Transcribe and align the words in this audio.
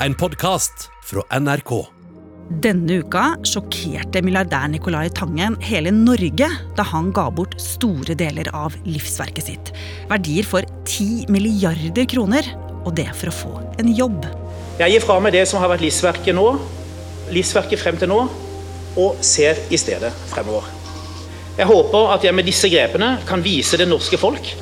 en 0.00 0.14
podkast 0.14 0.90
fra 1.04 1.22
NRK. 1.40 1.70
Denne 2.62 2.98
uka 3.00 3.22
sjokkerte 3.48 4.20
milliardær 4.22 4.68
Nicolai 4.70 5.08
Tangen 5.16 5.56
hele 5.64 5.90
Norge 5.94 6.48
da 6.76 6.84
han 6.92 7.08
ga 7.16 7.24
bort 7.34 7.56
store 7.62 8.14
deler 8.18 8.50
av 8.54 8.76
livsverket 8.84 9.48
sitt. 9.48 9.72
Verdier 10.10 10.46
for 10.46 10.66
10 10.84 11.32
milliarder 11.32 12.06
kroner, 12.12 12.46
og 12.84 12.92
det 12.98 13.08
for 13.16 13.32
å 13.32 13.34
få 13.34 13.54
en 13.80 13.90
jobb. 13.96 14.26
Jeg 14.78 14.92
gir 14.92 15.06
fra 15.06 15.16
meg 15.22 15.34
det 15.34 15.46
som 15.48 15.62
har 15.62 15.72
vært 15.72 15.86
livsverket 15.86 16.36
nå, 16.36 16.46
livsverket 17.32 17.80
frem 17.80 17.96
til 17.98 18.12
nå, 18.12 18.20
og 19.00 19.24
ser 19.24 19.58
i 19.72 19.80
stedet 19.80 20.12
fremover. 20.30 20.68
Jeg 21.56 21.70
håper 21.72 22.12
at 22.12 22.24
jeg 22.24 22.36
med 22.36 22.46
disse 22.46 22.68
grepene 22.68 23.14
kan 23.26 23.42
vise 23.44 23.80
det 23.80 23.88
norske 23.88 24.20
folk 24.20 24.52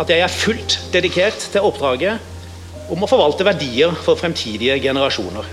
at 0.00 0.08
jeg 0.08 0.22
er 0.24 0.32
fullt 0.32 0.76
dedikert 0.92 1.48
til 1.52 1.64
oppdraget 1.68 2.31
om 2.90 3.04
å 3.04 3.08
forvalte 3.10 3.46
verdier 3.46 3.94
for 4.04 4.18
fremtidige 4.18 4.78
generasjoner. 4.82 5.46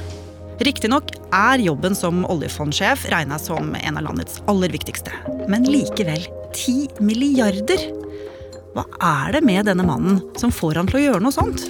Riktignok 0.59 1.13
er 1.31 1.61
jobben 1.63 1.95
som 1.95 2.25
oljefondsjef 2.27 3.05
regna 3.13 3.37
som 3.39 3.71
en 3.79 3.99
av 3.99 4.03
landets 4.03 4.41
aller 4.51 4.71
viktigste. 4.73 5.13
Men 5.47 5.63
likevel 5.69 6.25
10 6.51 6.99
milliarder? 6.99 7.85
Hva 8.75 8.83
er 9.01 9.37
det 9.37 9.43
med 9.47 9.69
denne 9.69 9.85
mannen 9.87 10.19
som 10.37 10.51
får 10.53 10.81
han 10.81 10.89
til 10.89 10.99
å 10.99 11.03
gjøre 11.05 11.23
noe 11.23 11.33
sånt? 11.33 11.63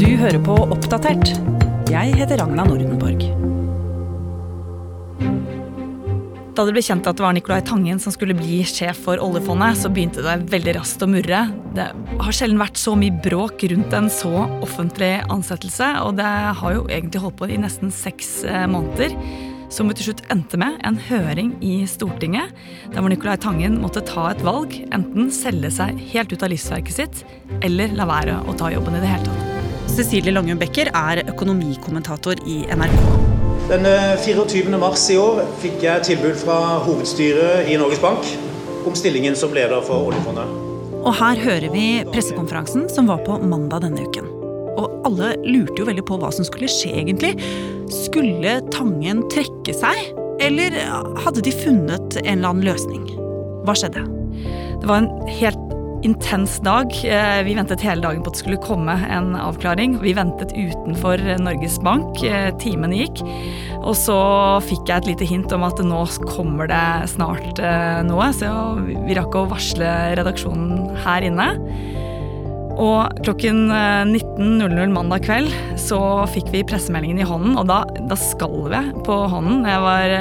Du 0.00 0.08
hører 0.24 0.40
på 0.48 0.56
Oppdatert. 0.70 1.36
Jeg 1.90 2.16
heter 2.16 2.40
Ragna 2.40 2.64
Nordenborg. 2.64 3.29
Da 6.56 6.64
det 6.66 6.74
ble 6.74 6.82
kjent 6.82 7.06
at 7.06 7.18
det 7.18 7.22
var 7.22 7.34
Nicolai 7.36 7.60
Tangen 7.66 8.00
som 8.02 8.12
skulle 8.14 8.34
bli 8.34 8.60
sjef 8.66 9.04
for 9.04 9.20
oljefondet, 9.22 9.78
så 9.78 9.90
begynte 9.92 10.24
det 10.24 10.50
veldig 10.50 10.74
raskt 10.80 11.04
å 11.04 11.08
murre. 11.10 11.44
Det 11.76 11.86
har 11.94 12.36
sjelden 12.36 12.58
vært 12.60 12.80
så 12.80 12.96
mye 12.98 13.14
bråk 13.22 13.62
rundt 13.70 13.94
en 13.94 14.10
så 14.12 14.32
offentlig 14.58 15.12
ansettelse, 15.30 15.92
og 16.02 16.18
det 16.18 16.26
har 16.60 16.74
jo 16.74 16.88
egentlig 16.88 17.22
holdt 17.22 17.38
på 17.38 17.50
i 17.50 17.60
nesten 17.60 17.94
seks 17.94 18.40
eh, 18.48 18.66
måneder. 18.70 19.14
Som 19.70 19.92
til 19.94 20.08
slutt 20.08 20.24
endte 20.34 20.58
med 20.58 20.80
en 20.86 20.98
høring 20.98 21.52
i 21.62 21.84
Stortinget, 21.86 22.50
der 22.90 22.98
hvor 22.98 23.12
Nicolai 23.12 23.36
Tangen 23.38 23.78
måtte 23.78 24.02
ta 24.02 24.32
et 24.32 24.42
valg. 24.42 24.74
Enten 24.90 25.30
selge 25.34 25.70
seg 25.76 26.00
helt 26.10 26.34
ut 26.34 26.42
av 26.42 26.50
livsverket 26.50 26.96
sitt, 26.96 27.22
eller 27.62 27.94
la 27.94 28.08
være 28.10 28.40
å 28.50 28.56
ta 28.58 28.72
jobben 28.74 28.98
i 28.98 29.04
det 29.04 29.12
hele 29.12 29.30
tatt. 29.30 29.86
Cecilie 29.90 30.34
Langum 30.34 30.58
Becker 30.58 30.90
er 30.90 31.22
økonomikommentator 31.30 32.42
i 32.50 32.64
NRK. 32.74 33.49
Den 33.68 33.84
24. 34.24 34.78
mars 34.78 35.04
i 35.10 35.16
år 35.20 35.42
fikk 35.60 35.82
jeg 35.84 36.06
tilbud 36.06 36.38
fra 36.40 36.56
hovedstyret 36.86 37.68
i 37.70 37.76
Norges 37.78 38.00
Bank 38.02 38.24
om 38.88 38.96
stillingen 38.98 39.36
som 39.38 39.52
leder 39.54 39.82
for 39.86 40.08
oljefondet. 40.08 40.48
Og 41.00 41.12
her 41.16 41.38
hører 41.40 41.68
vi 41.72 41.84
pressekonferansen 42.10 42.88
som 42.92 43.08
var 43.10 43.22
på 43.26 43.38
mandag 43.42 43.84
denne 43.84 44.04
uken. 44.08 44.26
Og 44.80 45.06
alle 45.08 45.34
lurte 45.44 45.78
jo 45.80 45.88
veldig 45.88 46.04
på 46.08 46.18
hva 46.20 46.32
som 46.34 46.46
skulle 46.46 46.70
skje, 46.70 46.92
egentlig. 47.02 47.34
Skulle 47.92 48.58
Tangen 48.72 49.22
trekke 49.32 49.74
seg, 49.76 50.12
eller 50.40 50.76
hadde 51.24 51.44
de 51.44 51.54
funnet 51.62 52.20
en 52.24 52.38
eller 52.38 52.52
annen 52.52 52.68
løsning? 52.68 53.06
Hva 53.66 53.76
skjedde? 53.76 54.06
Det 54.80 54.88
var 54.88 55.02
en 55.02 55.10
helt 55.28 55.69
intens 56.06 56.58
dag. 56.64 56.92
Eh, 57.04 57.42
Vi 57.44 57.54
ventet 57.54 57.82
hele 57.84 58.02
dagen 58.02 58.22
på 58.22 58.30
at 58.30 58.36
det 58.36 58.42
skulle 58.42 58.60
komme 58.62 58.94
en 59.10 59.34
avklaring. 59.38 59.98
Vi 60.02 60.14
ventet 60.16 60.52
utenfor 60.56 61.20
Norges 61.42 61.78
Bank. 61.84 62.22
Eh, 62.24 62.50
Timene 62.62 62.96
gikk. 63.02 63.22
Og 63.80 63.94
så 63.96 64.16
fikk 64.66 64.88
jeg 64.88 64.96
et 64.96 65.10
lite 65.12 65.28
hint 65.28 65.52
om 65.56 65.64
at 65.66 65.80
nå 65.84 66.02
kommer 66.28 66.68
det 66.70 67.10
snart 67.14 67.60
eh, 67.60 68.02
noe, 68.06 68.30
så 68.36 68.50
vi 68.80 69.16
rakk 69.16 69.36
å 69.36 69.48
varsle 69.50 69.88
redaksjonen 70.20 70.96
her 71.04 71.24
inne. 71.26 71.48
Og 72.80 73.12
klokken 73.26 73.66
19.00 73.68 74.92
mandag 74.94 75.26
kveld 75.26 75.52
så 75.80 75.98
fikk 76.32 76.48
vi 76.54 76.62
pressemeldingen 76.64 77.20
i 77.20 77.26
hånden, 77.28 77.58
og 77.60 77.66
da, 77.68 77.82
da 78.08 78.16
skalv 78.16 78.72
jeg 78.72 78.94
på 79.04 79.16
hånden. 79.32 79.66
Jeg 79.68 79.82
var, 79.84 80.14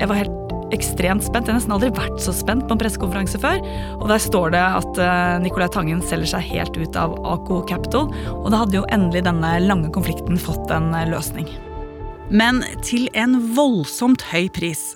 jeg 0.00 0.08
var 0.08 0.20
helt 0.22 0.49
ekstremt 0.74 1.24
spent. 1.26 1.48
Jeg 1.48 1.54
har 1.54 1.58
nesten 1.60 1.74
aldri 1.74 1.90
vært 1.96 2.20
så 2.22 2.34
spent 2.36 2.66
på 2.66 2.76
en 2.76 2.82
pressekonferanse 2.82 3.40
før. 3.42 3.58
Og 3.98 4.06
der 4.10 4.22
står 4.22 4.54
det 4.54 4.62
at 4.62 5.00
Nicolai 5.44 5.70
Tangen 5.72 6.02
selger 6.04 6.34
seg 6.34 6.46
helt 6.50 6.78
ut 6.78 6.98
av 6.98 7.16
Aco 7.26 7.62
Capital. 7.68 8.10
Og 8.36 8.48
da 8.52 8.62
hadde 8.62 8.80
jo 8.80 8.86
endelig 8.94 9.24
denne 9.26 9.56
lange 9.64 9.90
konflikten 9.94 10.40
fått 10.40 10.70
en 10.74 10.92
løsning. 11.10 11.48
Men 12.30 12.62
til 12.86 13.08
en 13.18 13.40
voldsomt 13.56 14.22
høy 14.30 14.46
pris. 14.54 14.92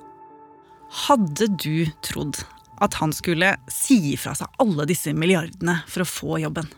Hadde 1.04 1.48
du 1.58 1.88
trodd 2.06 2.38
at 2.84 2.94
han 3.00 3.12
skulle 3.14 3.56
si 3.70 3.98
ifra 4.14 4.36
seg 4.38 4.62
alle 4.62 4.86
disse 4.86 5.14
milliardene 5.16 5.80
for 5.90 6.04
å 6.04 6.08
få 6.08 6.40
jobben? 6.44 6.70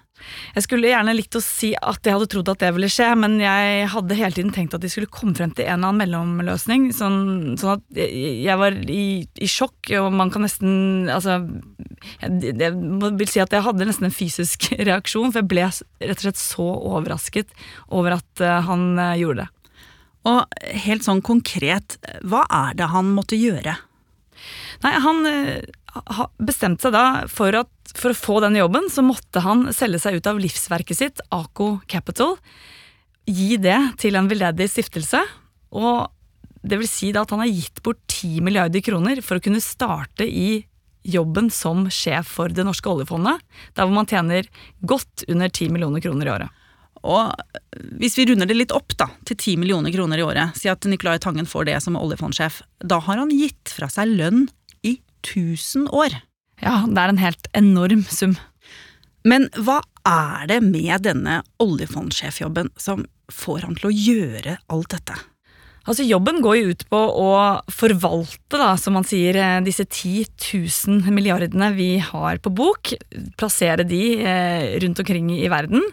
Jeg 0.57 0.65
skulle 0.67 0.91
gjerne 0.91 1.15
likt 1.17 1.37
å 1.39 1.43
si 1.45 1.73
at 1.77 2.07
jeg 2.07 2.17
hadde 2.17 2.29
trodd 2.33 2.51
at 2.53 2.63
det 2.63 2.73
ville 2.77 2.91
skje, 2.93 3.09
men 3.19 3.39
jeg 3.43 3.89
hadde 3.93 4.19
hele 4.19 4.37
tiden 4.37 4.53
tenkt 4.55 4.77
at 4.77 4.85
de 4.85 4.91
skulle 4.93 5.11
komme 5.13 5.37
frem 5.39 5.53
til 5.57 5.67
en 5.67 5.79
eller 5.79 5.93
annen 5.93 6.03
mellomløsning. 6.03 6.89
Sånn, 6.97 7.57
sånn 7.61 7.77
at 7.77 8.01
jeg 8.01 8.61
var 8.61 8.77
i, 8.93 9.07
i, 9.27 9.51
sjokk, 9.51 9.93
og 10.01 10.11
man 10.17 10.33
kan 10.35 10.47
nesten 10.47 10.75
Altså 11.13 11.39
jeg, 12.21 12.55
jeg 12.59 12.73
vil 13.19 13.31
si 13.31 13.41
at 13.43 13.53
jeg 13.55 13.65
hadde 13.65 13.87
nesten 13.89 14.09
en 14.09 14.15
fysisk 14.15 14.71
reaksjon, 14.89 15.33
for 15.33 15.43
jeg 15.43 15.51
ble 15.51 15.67
rett 15.67 16.17
og 16.19 16.25
slett 16.27 16.41
så 16.41 16.67
overrasket 16.93 17.53
over 17.95 18.19
at 18.19 18.47
han 18.69 18.89
gjorde 19.19 19.45
det. 19.45 19.51
Og 20.27 20.63
helt 20.87 21.07
sånn 21.07 21.23
konkret, 21.25 21.99
hva 22.27 22.43
er 22.51 22.79
det 22.79 22.91
han 22.91 23.13
måtte 23.15 23.39
gjøre? 23.39 23.77
Nei, 24.83 24.95
han 25.03 25.23
bestemte 26.43 26.87
seg 26.87 26.95
da 26.97 27.07
for 27.31 27.55
at 27.63 27.71
for 27.97 28.13
å 28.13 28.19
få 28.19 28.41
denne 28.45 28.61
jobben, 28.61 28.91
så 28.93 29.05
måtte 29.05 29.43
han 29.45 29.69
selge 29.75 30.01
seg 30.03 30.19
ut 30.19 30.29
av 30.29 30.41
livsverket 30.43 30.99
sitt, 30.99 31.23
Aco 31.33 31.79
Capital. 31.89 32.37
Gi 33.27 33.57
det 33.63 33.79
til 34.03 34.19
en 34.19 34.29
veldedig 34.31 34.69
stiftelse. 34.71 35.23
Og 35.77 36.07
det 36.67 36.81
vil 36.81 36.91
si 36.91 37.13
da 37.15 37.25
at 37.25 37.33
han 37.35 37.45
har 37.45 37.53
gitt 37.53 37.83
bort 37.87 38.03
10 38.11 38.43
milliarder 38.45 38.83
kroner 38.85 39.23
for 39.25 39.39
å 39.39 39.45
kunne 39.45 39.63
starte 39.65 40.27
i 40.27 40.65
jobben 41.07 41.49
som 41.55 41.87
sjef 41.93 42.33
for 42.39 42.51
det 42.51 42.65
norske 42.67 42.91
oljefondet, 42.91 43.43
der 43.79 43.87
hvor 43.87 43.95
man 43.95 44.09
tjener 44.11 44.49
godt 44.83 45.23
under 45.31 45.49
10 45.49 45.75
millioner 45.75 46.03
kroner 46.03 46.27
i 46.27 46.33
året. 46.35 46.63
Og 47.07 47.31
hvis 48.01 48.17
vi 48.19 48.27
runder 48.27 48.49
det 48.51 48.57
litt 48.57 48.75
opp 48.75 48.97
da, 48.99 49.07
til 49.29 49.39
10 49.39 49.61
millioner 49.63 49.95
kroner 49.95 50.19
i 50.19 50.25
året, 50.27 50.57
si 50.59 50.71
at 50.71 50.83
Nicolai 50.91 51.21
Tangen 51.23 51.47
får 51.47 51.69
det 51.69 51.79
som 51.85 51.99
oljefondsjef, 52.01 52.65
da 52.83 52.99
har 53.07 53.21
han 53.23 53.31
gitt 53.31 53.71
fra 53.71 53.89
seg 53.93 54.11
lønn 54.17 54.49
1000 55.27 55.91
år. 55.93 56.17
Ja, 56.63 56.85
det 56.89 57.03
er 57.03 57.13
en 57.13 57.21
helt 57.21 57.49
enorm 57.57 58.05
sum. 58.09 58.37
Men 59.27 59.49
hva 59.59 59.81
er 60.07 60.47
det 60.51 60.61
med 60.65 61.03
denne 61.05 61.41
oljefondsjefjobben 61.63 62.71
som 62.79 63.05
får 63.33 63.67
han 63.67 63.79
til 63.79 63.91
å 63.91 63.97
gjøre 63.97 64.59
alt 64.73 64.95
dette? 64.95 65.17
Altså 65.87 66.03
Jobben 66.03 66.41
går 66.43 66.57
jo 66.59 66.71
ut 66.75 66.85
på 66.91 66.99
å 66.99 67.33
forvalte, 67.71 68.59
da, 68.59 68.73
som 68.79 68.97
man 68.99 69.07
sier, 69.07 69.39
disse 69.63 69.85
10 69.87 70.33
000 70.43 71.15
milliardene 71.15 71.69
vi 71.77 71.93
har 72.03 72.41
på 72.43 72.51
bok. 72.51 72.91
Plassere 73.39 73.87
de 73.87 74.01
rundt 74.83 75.03
omkring 75.03 75.31
i 75.37 75.47
verden. 75.51 75.85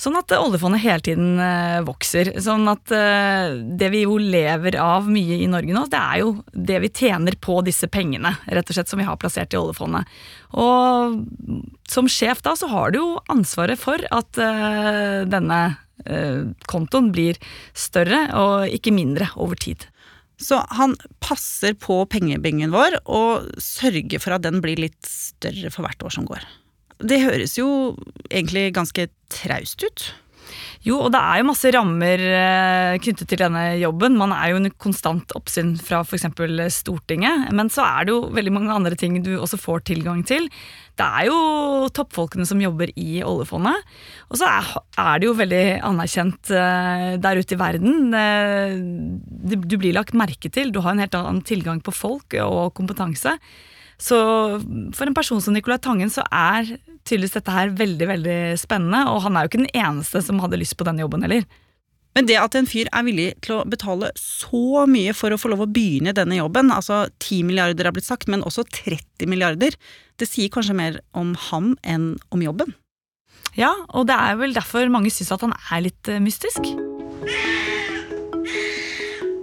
Sånn 0.00 0.16
at 0.18 0.32
oljefondet 0.34 0.82
hele 0.82 1.04
tiden 1.06 1.38
vokser. 1.86 2.32
Sånn 2.42 2.66
at 2.70 2.90
det 2.90 3.90
vi 3.92 4.02
jo 4.02 4.18
lever 4.18 4.76
av 4.82 5.06
mye 5.10 5.38
i 5.38 5.46
Norge 5.50 5.76
nå, 5.76 5.84
det 5.92 6.00
er 6.00 6.20
jo 6.24 6.32
det 6.50 6.80
vi 6.82 6.90
tjener 6.90 7.38
på 7.38 7.60
disse 7.66 7.86
pengene, 7.92 8.34
rett 8.50 8.68
og 8.68 8.74
slett, 8.76 8.90
som 8.90 8.98
vi 9.00 9.06
har 9.06 9.20
plassert 9.22 9.54
i 9.54 9.60
oljefondet. 9.60 10.10
Og 10.58 11.22
som 11.90 12.10
sjef 12.10 12.42
da, 12.44 12.56
så 12.58 12.66
har 12.72 12.90
du 12.90 12.98
jo 13.00 13.08
ansvaret 13.32 13.78
for 13.80 14.02
at 14.10 14.34
denne 15.30 15.62
kontoen 16.68 17.12
blir 17.14 17.38
større 17.72 18.26
og 18.36 18.66
ikke 18.74 18.92
mindre 18.92 19.30
over 19.38 19.56
tid. 19.56 19.86
Så 20.42 20.58
han 20.74 20.96
passer 21.22 21.76
på 21.78 22.00
pengebingen 22.10 22.74
vår 22.74 22.98
og 23.06 23.46
sørger 23.62 24.18
for 24.18 24.34
at 24.34 24.42
den 24.42 24.58
blir 24.64 24.82
litt 24.82 24.98
større 25.06 25.70
for 25.70 25.86
hvert 25.86 26.02
år 26.02 26.12
som 26.18 26.26
går. 26.26 26.42
Det 27.02 27.22
høres 27.24 27.56
jo 27.58 27.68
egentlig 28.30 28.68
ganske 28.76 29.08
traust 29.32 29.82
ut. 29.86 30.10
Jo, 30.84 30.98
og 31.06 31.14
det 31.14 31.16
er 31.16 31.40
jo 31.40 31.46
masse 31.48 31.70
rammer 31.72 32.22
knyttet 33.00 33.30
til 33.30 33.40
denne 33.40 33.62
jobben. 33.80 34.18
Man 34.20 34.34
er 34.36 34.50
jo 34.50 34.58
under 34.58 34.72
konstant 34.84 35.32
oppsyn 35.38 35.72
fra 35.80 36.02
f.eks. 36.04 36.26
Stortinget. 36.76 37.48
Men 37.56 37.72
så 37.72 37.86
er 37.86 38.04
det 38.04 38.12
jo 38.12 38.26
veldig 38.36 38.52
mange 38.52 38.74
andre 38.74 38.98
ting 39.00 39.16
du 39.24 39.32
også 39.38 39.56
får 39.62 39.86
tilgang 39.88 40.20
til. 40.28 40.50
Det 40.94 41.06
er 41.06 41.30
jo 41.30 41.88
toppfolkene 41.96 42.44
som 42.46 42.60
jobber 42.60 42.92
i 43.00 43.22
oljefondet. 43.24 43.80
Og 44.28 44.38
så 44.42 44.52
er 44.52 45.16
det 45.16 45.30
jo 45.30 45.38
veldig 45.40 45.64
anerkjent 45.88 46.52
der 46.52 47.40
ute 47.40 47.56
i 47.56 47.62
verden. 47.64 48.12
Du 49.40 49.78
blir 49.80 49.96
lagt 49.96 50.12
merke 50.12 50.52
til. 50.52 50.68
Du 50.68 50.82
har 50.84 50.92
en 50.92 51.00
helt 51.00 51.16
annen 51.16 51.40
tilgang 51.48 51.80
på 51.80 51.96
folk 51.96 52.36
og 52.44 52.74
kompetanse. 52.76 53.38
Så 54.00 54.16
for 54.96 55.06
en 55.06 55.16
person 55.16 55.42
som 55.42 55.54
Nicolai 55.54 55.78
Tangen 55.82 56.10
så 56.12 56.24
er 56.30 56.66
tydeligvis 57.04 57.36
dette 57.36 57.54
her 57.54 57.74
veldig 57.76 58.08
veldig 58.10 58.38
spennende, 58.60 59.04
og 59.12 59.22
han 59.26 59.36
er 59.36 59.44
jo 59.44 59.52
ikke 59.52 59.62
den 59.62 59.76
eneste 59.76 60.22
som 60.24 60.40
hadde 60.42 60.58
lyst 60.60 60.76
på 60.78 60.86
denne 60.88 61.04
jobben 61.04 61.24
heller. 61.26 61.44
Men 62.14 62.28
det 62.30 62.36
at 62.38 62.54
en 62.54 62.68
fyr 62.70 62.88
er 62.94 63.06
villig 63.06 63.26
til 63.42 63.56
å 63.56 63.64
betale 63.66 64.12
så 64.18 64.84
mye 64.90 65.14
for 65.18 65.34
å 65.34 65.38
få 65.40 65.50
lov 65.50 65.64
å 65.64 65.70
begynne 65.70 66.14
denne 66.14 66.38
jobben, 66.38 66.70
altså 66.74 67.04
10 67.18 67.42
milliarder 67.48 67.88
har 67.88 67.94
blitt 67.96 68.06
sagt, 68.06 68.30
men 68.30 68.44
også 68.46 68.66
30 68.70 69.26
milliarder, 69.30 69.74
det 70.22 70.30
sier 70.30 70.52
kanskje 70.54 70.78
mer 70.78 71.00
om 71.18 71.34
ham 71.50 71.74
enn 71.82 72.12
om 72.34 72.44
jobben? 72.44 72.76
Ja, 73.58 73.72
og 73.94 74.06
det 74.10 74.18
er 74.18 74.38
vel 74.38 74.54
derfor 74.54 74.90
mange 74.90 75.10
syns 75.14 75.34
at 75.34 75.42
han 75.46 75.54
er 75.58 75.84
litt 75.88 76.10
eh, 76.10 76.22
mystisk. 76.22 76.70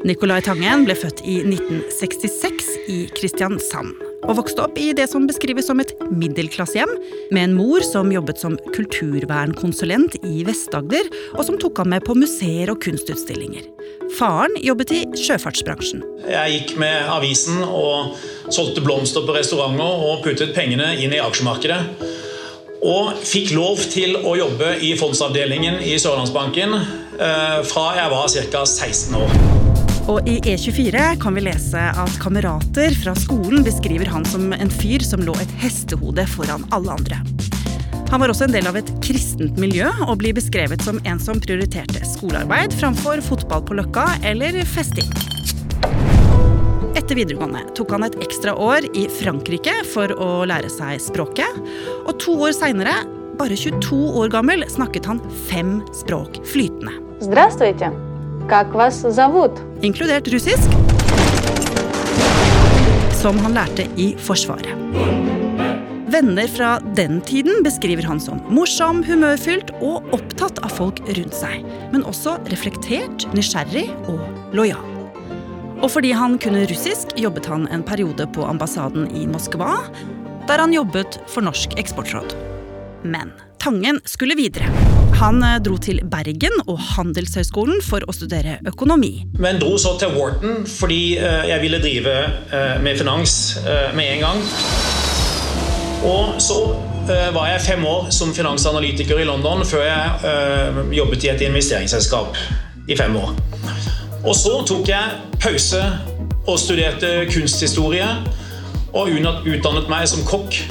Nicolai 0.07 0.39
Tangen 0.43 0.87
ble 0.87 0.95
født 0.97 1.21
i 1.27 1.41
1966 1.43 2.70
i 2.91 3.03
Kristiansand 3.15 4.11
og 4.27 4.37
vokste 4.37 4.63
opp 4.63 4.77
i 4.79 4.91
det 4.97 5.07
som 5.09 5.25
beskrives 5.29 5.67
som 5.69 5.81
et 5.81 5.93
middelklassehjem, 6.11 6.91
med 7.33 7.47
en 7.47 7.55
mor 7.57 7.83
som 7.85 8.11
jobbet 8.13 8.41
som 8.41 8.57
kulturvernkonsulent 8.75 10.19
i 10.27 10.43
Vest-Agder, 10.47 11.09
og 11.37 11.45
som 11.47 11.57
tok 11.61 11.81
ham 11.81 11.91
med 11.95 12.05
på 12.05 12.15
museer 12.17 12.71
og 12.73 12.81
kunstutstillinger. 12.85 13.65
Faren 14.17 14.53
jobbet 14.61 14.93
i 14.93 15.01
sjøfartsbransjen. 15.17 16.03
Jeg 16.27 16.55
gikk 16.55 16.75
med 16.81 17.07
avisen 17.09 17.63
og 17.65 18.17
solgte 18.51 18.83
blomster 18.85 19.25
på 19.25 19.35
restauranter 19.37 20.05
og 20.11 20.25
puttet 20.25 20.53
pengene 20.57 20.93
inn 20.99 21.15
i 21.15 21.23
aksjemarkedet. 21.23 21.81
Og 22.81 23.13
fikk 23.25 23.53
lov 23.53 23.81
til 23.93 24.17
å 24.17 24.35
jobbe 24.39 24.73
i 24.81 24.95
fondsavdelingen 24.97 25.83
i 25.85 25.97
Sørlandsbanken 26.01 26.77
eh, 26.77 27.57
fra 27.69 27.87
jeg 27.99 28.13
var 28.13 28.29
ca. 28.51 28.65
16 28.65 29.19
år. 29.21 29.50
Og 30.10 30.28
i 30.30 30.36
E24 30.46 31.16
kan 31.22 31.34
vi 31.34 31.42
lese 31.48 31.80
at 31.90 32.18
kamerater 32.22 32.94
fra 33.00 33.14
skolen 33.18 33.64
beskriver 33.66 34.06
han 34.10 34.26
som 34.28 34.52
en 34.54 34.70
fyr 34.70 35.02
som 35.02 35.24
lå 35.26 35.34
et 35.42 35.54
hestehode 35.58 36.26
foran 36.30 36.66
alle 36.76 36.94
andre. 36.94 37.18
Han 38.10 38.22
var 38.22 38.30
også 38.30 38.46
en 38.46 38.54
del 38.54 38.68
av 38.70 38.78
et 38.78 38.90
kristent 39.02 39.58
miljø 39.58 39.88
og 40.06 40.20
blir 40.20 40.36
beskrevet 40.36 40.82
som 40.86 41.00
en 41.02 41.18
som 41.22 41.42
prioriterte 41.42 42.04
skolearbeid 42.06 42.74
framfor 42.78 43.22
fotball 43.26 43.66
på 43.66 43.80
Løkka 43.80 44.06
eller 44.30 44.60
festing. 44.70 45.10
Etter 46.96 47.18
videregående 47.18 47.66
tok 47.76 47.92
han 47.96 48.06
et 48.06 48.16
ekstra 48.24 48.54
år 48.54 48.86
i 48.96 49.08
Frankrike 49.18 49.74
for 49.90 50.14
å 50.22 50.30
lære 50.48 50.70
seg 50.72 51.02
språket. 51.02 51.60
Og 52.06 52.14
to 52.22 52.38
år 52.46 52.54
seinere, 52.56 52.94
bare 53.36 53.58
22 53.58 54.00
år 54.22 54.32
gammel, 54.32 54.64
snakket 54.70 55.10
han 55.10 55.22
fem 55.50 55.80
språk 55.98 56.40
flytende. 56.46 56.94
Здравствуйте! 57.26 58.09
Как 58.50 58.74
вас 58.74 59.00
зовут? 59.00 59.52
Inkludert 59.82 60.28
russisk, 60.28 60.70
som 63.22 63.38
han 63.38 63.54
lærte 63.54 63.88
i 63.96 64.14
Forsvaret. 64.18 64.70
Venner 66.06 66.46
fra 66.46 66.76
den 66.94 67.20
tiden 67.20 67.64
beskriver 67.66 68.06
han 68.06 68.20
som 68.22 68.38
morsom, 68.48 69.02
humørfylt 69.04 69.72
og 69.82 70.06
opptatt 70.14 70.60
av 70.62 70.70
folk 70.78 71.02
rundt 71.08 71.34
seg. 71.34 71.66
Men 71.90 72.06
også 72.06 72.36
reflektert, 72.52 73.26
nysgjerrig 73.34 73.88
og 74.06 74.22
lojal. 74.54 74.92
Og 75.82 75.90
fordi 75.92 76.14
han 76.16 76.38
kunne 76.40 76.64
russisk, 76.70 77.12
jobbet 77.20 77.50
han 77.50 77.66
en 77.74 77.84
periode 77.84 78.28
på 78.32 78.46
ambassaden 78.46 79.10
i 79.12 79.26
Moskva, 79.28 79.74
der 80.46 80.62
han 80.62 80.72
jobbet 80.72 81.18
for 81.26 81.44
Norsk 81.44 81.74
eksportråd. 81.76 82.49
Men 83.03 83.31
Tangen 83.61 83.99
skulle 84.05 84.35
videre. 84.35 84.65
Han 85.19 85.43
eh, 85.43 85.59
dro 85.61 85.75
til 85.77 85.99
Bergen 86.09 86.55
og 86.65 86.79
Handelshøyskolen 86.95 87.83
for 87.85 88.01
å 88.09 88.13
studere 88.15 88.55
økonomi. 88.65 89.27
Men 89.37 89.59
dro 89.61 89.75
så 89.77 89.91
til 90.01 90.15
Wharton 90.15 90.63
fordi 90.65 91.19
eh, 91.19 91.43
jeg 91.51 91.61
ville 91.61 91.81
drive 91.83 92.15
eh, 92.25 92.79
med 92.81 92.97
finans 92.97 93.35
med 93.93 94.15
en 94.15 94.25
gang. 94.25 94.41
Og 96.09 96.41
så 96.41 96.57
var 97.35 97.47
jeg 97.49 97.61
fem 97.65 97.85
år 97.85 98.09
som 98.13 98.29
finansanalytiker 98.33 99.19
i 99.21 99.25
London 99.27 99.61
før 99.67 99.81
jeg 99.83 100.91
jobbet 100.95 101.25
i 101.25 101.31
et 101.33 101.41
investeringsselskap 101.45 102.37
i 102.89 102.97
fem 102.97 103.15
år. 103.17 103.33
Og 104.21 104.35
så 104.37 104.53
tok 104.69 104.89
jeg 104.89 105.17
pause 105.41 105.81
og 106.45 106.59
studerte 106.61 107.25
kunsthistorie 107.33 108.07
og 108.93 109.11
utdannet 109.11 109.89
meg 109.91 110.07
som 110.09 110.23
kokk 110.29 110.61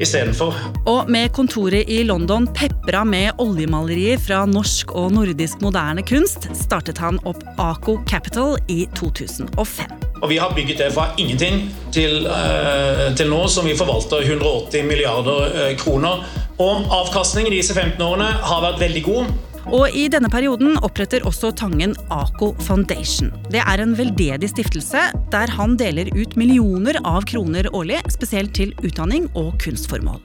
istedenfor. 0.00 0.56
Og 0.90 1.10
med 1.12 1.30
kontoret 1.36 1.88
i 1.90 2.02
London 2.08 2.48
pepra 2.56 3.04
med 3.04 3.40
oljemalerier 3.42 4.20
fra 4.20 4.42
norsk 4.48 4.94
og 4.96 5.12
nordisk 5.16 5.60
moderne 5.64 6.04
kunst, 6.06 6.48
startet 6.56 7.00
han 7.02 7.20
opp 7.28 7.44
Ako 7.60 8.00
Capital 8.08 8.56
i 8.72 8.86
2005. 8.98 10.08
Og 10.20 10.28
Vi 10.28 10.36
har 10.36 10.52
bygget 10.54 10.78
det 10.78 10.92
fra 10.92 11.10
ingenting 11.18 11.70
til, 11.92 12.26
uh, 12.28 13.08
til 13.16 13.30
nå, 13.32 13.46
som 13.48 13.66
vi 13.66 13.76
forvalter 13.76 14.24
180 14.26 14.84
milliarder 14.88 15.54
uh, 15.54 15.76
kroner. 15.80 16.24
Og 16.60 16.90
avkastningen 16.92 17.52
disse 17.54 17.74
15 17.74 18.02
årene 18.04 18.28
har 18.44 18.66
vært 18.66 18.82
veldig 18.82 19.04
god. 19.06 19.30
Og 19.68 19.92
I 19.92 20.06
denne 20.08 20.30
perioden 20.32 20.78
oppretter 20.80 21.26
også 21.28 21.50
Tangen 21.58 21.92
AKO 22.08 22.54
Foundation. 22.64 23.28
Det 23.52 23.60
er 23.60 23.82
en 23.82 23.92
veldedig 23.98 24.48
stiftelse 24.54 25.02
der 25.32 25.52
han 25.52 25.76
deler 25.80 26.08
ut 26.16 26.36
millioner 26.40 26.96
av 27.04 27.26
kroner 27.28 27.68
årlig, 27.76 28.00
spesielt 28.12 28.54
til 28.56 28.72
utdanning 28.80 29.28
og 29.36 29.58
kunstformål. 29.60 30.22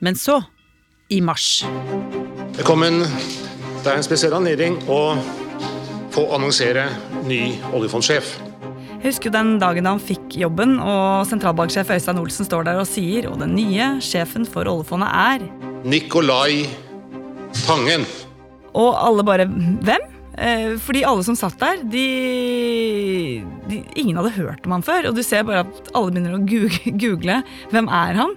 Men 0.00 0.16
så, 0.16 0.40
i 1.12 1.20
mars 1.22 1.64
Velkommen. 2.56 3.04
Det 3.84 3.92
er 3.92 4.00
en 4.00 4.06
spesiell 4.06 4.34
anledning 4.34 4.78
å 4.90 5.14
få 6.14 6.24
annonsere 6.34 6.88
ny 7.28 7.52
oljefondsjef. 7.76 8.32
Jeg 8.96 9.12
husker 9.12 9.30
den 9.30 9.58
dagen 9.62 9.86
han 9.86 10.00
fikk 10.02 10.38
jobben, 10.40 10.78
og 10.80 11.28
sentralbanksjef 11.28 11.92
Øystein 11.94 12.18
Olsen 12.18 12.48
står 12.48 12.66
der 12.66 12.80
og 12.80 12.88
sier 12.90 13.28
og 13.30 13.38
den 13.44 13.54
nye 13.54 13.92
sjefen 14.02 14.48
for 14.48 14.66
oljefondet 14.72 15.12
er 15.12 15.46
Nikolai 15.86 16.64
Tangen. 17.66 18.08
Og 18.76 18.92
alle 19.00 19.24
bare 19.26 19.48
Hvem? 19.48 20.12
Eh, 20.36 20.74
fordi 20.84 21.00
alle 21.08 21.24
som 21.24 21.36
satt 21.38 21.56
der, 21.62 21.78
de, 21.88 23.40
de, 23.70 23.78
Ingen 23.96 24.18
hadde 24.20 24.34
hørt 24.36 24.66
om 24.68 24.76
han 24.76 24.84
før. 24.84 25.08
Og 25.08 25.16
du 25.16 25.22
ser 25.24 25.46
bare 25.48 25.64
at 25.64 25.90
alle 25.96 26.12
begynner 26.12 26.36
å 26.36 26.44
google. 27.04 27.40
Hvem 27.72 27.88
er 27.88 28.20
han? 28.20 28.36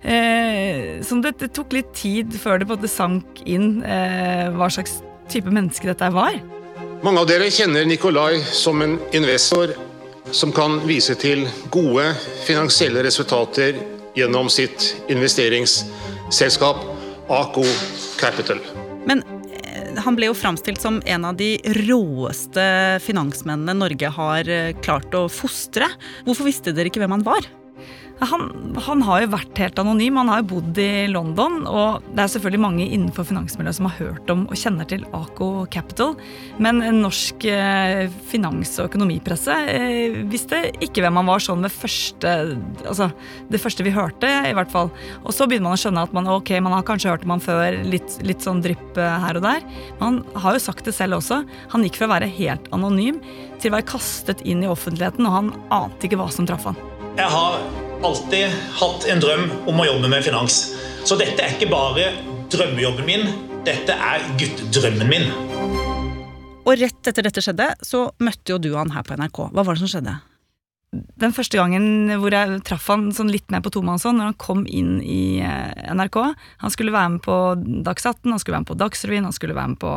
Eh, 0.00 1.02
så 1.04 1.18
det, 1.20 1.36
det, 1.42 1.50
tok 1.56 1.74
litt 1.76 1.90
tid 1.96 2.32
før 2.40 2.60
det 2.60 2.68
på 2.70 2.76
en 2.76 2.80
måte 2.80 2.92
sank 2.92 3.42
inn 3.44 3.82
eh, 3.84 4.46
hva 4.54 4.70
slags 4.72 5.00
type 5.30 5.50
menneske 5.52 5.90
dette 5.90 6.08
var. 6.14 6.38
Mange 7.04 7.22
av 7.22 7.28
dere 7.28 7.50
kjenner 7.52 7.86
Nikolai 7.88 8.40
som 8.44 8.80
en 8.84 8.98
investor 9.16 9.74
som 10.36 10.52
kan 10.54 10.78
vise 10.86 11.16
til 11.18 11.46
gode 11.72 12.04
finansielle 12.46 13.02
resultater 13.02 13.78
gjennom 14.16 14.50
sitt 14.52 14.92
investeringsselskap 15.10 16.84
Ako 17.30 17.64
Capital. 18.20 18.60
Men 19.08 19.22
han 19.98 20.16
ble 20.18 20.30
jo 20.30 20.36
framstilt 20.36 20.80
som 20.82 21.00
en 21.06 21.24
av 21.28 21.38
de 21.38 21.54
råeste 21.82 22.64
finansmennene 23.04 23.76
Norge 23.78 24.10
har 24.16 24.50
eh, 24.50 24.74
klart 24.84 25.14
å 25.16 25.26
fostre. 25.32 25.88
Hvorfor 26.26 26.48
visste 26.48 26.74
dere 26.76 26.92
ikke 26.92 27.02
hvem 27.02 27.18
han 27.18 27.26
var? 27.26 27.48
Han, 28.20 28.74
han, 28.84 29.02
har 29.06 29.22
jo 29.22 29.30
vært 29.32 29.60
helt 29.62 29.78
anonym. 29.80 30.18
Han 30.20 30.28
har 30.28 30.42
jo 30.42 30.48
bodd 30.50 30.78
i 30.80 31.06
London. 31.08 31.62
Og 31.68 32.04
det 32.12 32.24
er 32.24 32.32
selvfølgelig 32.34 32.62
mange 32.62 32.86
innenfor 32.86 33.24
finansmiljøet 33.28 33.78
som 33.78 33.88
har 33.88 33.96
hørt 33.96 34.32
om 34.32 34.44
og 34.50 34.60
kjenner 34.60 34.88
til 34.90 35.06
Aco 35.16 35.64
Capital. 35.72 36.12
Men 36.60 36.82
norsk 37.00 37.46
eh, 37.48 38.12
finans- 38.30 38.76
og 38.78 38.90
økonomipresse 38.90 39.56
eh, 39.72 40.20
visste 40.30 40.66
ikke 40.84 41.04
hvem 41.04 41.20
han 41.22 41.30
var 41.30 41.44
sånn 41.44 41.64
ved 41.64 41.72
første 41.74 42.36
Altså 42.90 43.10
det 43.50 43.60
første 43.62 43.84
vi 43.86 43.92
hørte, 43.94 44.28
i 44.48 44.54
hvert 44.56 44.70
fall. 44.72 44.90
Og 45.24 45.32
så 45.34 45.46
begynner 45.48 45.70
man 45.70 45.78
å 45.78 45.80
skjønne 45.80 46.04
at 46.04 46.14
man, 46.16 46.28
ok, 46.30 46.52
man 46.62 46.76
har 46.76 46.86
kanskje 46.86 47.12
hørt 47.12 47.24
om 47.26 47.34
han 47.34 47.44
før, 47.44 47.80
litt, 47.88 48.18
litt 48.26 48.44
sånn 48.44 48.62
drypp 48.64 49.00
eh, 49.00 49.18
her 49.24 49.40
og 49.40 49.46
der. 49.46 49.64
Men 49.98 50.04
han 50.06 50.42
har 50.44 50.56
jo 50.56 50.64
sagt 50.68 50.88
det 50.88 50.96
selv 50.96 51.20
også. 51.20 51.42
Han 51.72 51.86
gikk 51.86 52.00
fra 52.00 52.10
å 52.10 52.14
være 52.14 52.30
helt 52.36 52.68
anonym 52.76 53.20
til 53.60 53.72
å 53.72 53.78
være 53.78 53.88
kastet 53.90 54.44
inn 54.48 54.64
i 54.64 54.70
offentligheten, 54.70 55.28
og 55.28 55.36
han 55.36 55.54
ante 55.72 56.08
ikke 56.08 56.20
hva 56.20 56.30
som 56.32 56.48
traff 56.48 56.68
han. 56.68 56.80
Jeg 57.18 57.28
har 57.32 57.89
alltid 58.06 58.48
hatt 58.80 59.04
en 59.12 59.20
drøm 59.20 59.46
om 59.68 59.80
å 59.80 59.86
jobbe 59.86 60.08
med 60.10 60.24
finans. 60.24 60.62
Så 61.04 61.18
dette 61.20 61.44
er 61.44 61.54
ikke 61.56 61.70
bare 61.70 62.10
drømmejobben 62.52 63.06
min, 63.08 63.28
dette 63.66 63.94
er 63.94 64.24
guttedrømmen 64.40 65.10
min. 65.10 65.28
Og 66.64 66.74
rett 66.80 67.10
etter 67.10 67.26
dette 67.26 67.42
skjedde, 67.44 67.72
så 67.84 68.08
møtte 68.22 68.54
jo 68.54 68.60
du 68.62 68.72
han 68.76 68.92
her 68.94 69.04
på 69.06 69.16
NRK. 69.18 69.46
Hva 69.52 69.64
var 69.64 69.76
det 69.76 69.82
som 69.82 69.92
skjedde? 69.92 70.16
Den 70.90 71.30
første 71.30 71.54
gangen 71.54 72.10
hvor 72.18 72.34
jeg 72.34 72.64
traff 72.66 72.88
han 72.90 73.12
sånn 73.14 73.30
litt 73.30 73.46
mer 73.54 73.62
på 73.62 73.70
tomannshånd, 73.76 74.18
når 74.18 74.32
han 74.32 74.38
kom 74.42 74.64
inn 74.66 74.96
i 75.06 75.38
eh, 75.38 75.92
NRK 75.94 76.16
Han 76.64 76.72
skulle 76.74 76.90
være 76.90 77.12
med 77.14 77.22
på 77.22 77.36
Dagsatten, 77.86 78.32
han 78.34 78.42
skulle 78.42 78.56
være 78.56 78.64
med 78.64 78.72
på 78.72 78.78
Dagsrevyen, 78.80 79.28
han 79.28 79.36
skulle 79.36 79.54
være 79.54 79.76
med 79.76 79.80
på 79.84 79.92